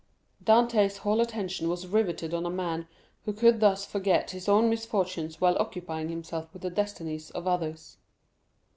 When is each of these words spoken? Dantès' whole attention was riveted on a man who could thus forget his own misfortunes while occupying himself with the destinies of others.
Dantès' 0.43 0.97
whole 0.97 1.21
attention 1.21 1.69
was 1.69 1.85
riveted 1.85 2.33
on 2.33 2.43
a 2.43 2.49
man 2.49 2.87
who 3.25 3.33
could 3.33 3.59
thus 3.59 3.85
forget 3.85 4.31
his 4.31 4.49
own 4.49 4.67
misfortunes 4.67 5.39
while 5.39 5.55
occupying 5.59 6.09
himself 6.09 6.51
with 6.53 6.63
the 6.63 6.71
destinies 6.71 7.29
of 7.29 7.45
others. 7.45 7.97